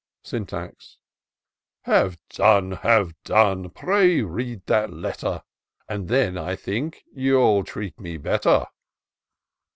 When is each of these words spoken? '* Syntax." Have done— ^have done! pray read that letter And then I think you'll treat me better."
'* 0.17 0.23
Syntax." 0.31 0.97
Have 1.81 2.17
done— 2.29 2.71
^have 2.77 3.13
done! 3.23 3.69
pray 3.69 4.23
read 4.23 4.65
that 4.65 4.91
letter 4.91 5.43
And 5.87 6.07
then 6.07 6.39
I 6.39 6.55
think 6.55 7.03
you'll 7.13 7.63
treat 7.63 7.99
me 7.99 8.17
better." 8.17 8.65